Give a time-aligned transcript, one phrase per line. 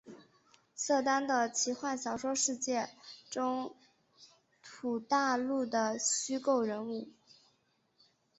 [0.73, 2.89] 瑟丹的奇幻小说世界
[3.29, 3.75] 中
[4.63, 7.07] 土大陆的虚构人物。